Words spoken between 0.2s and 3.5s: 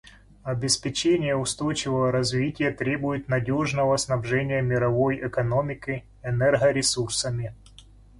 Обеспечение устойчивого развития требует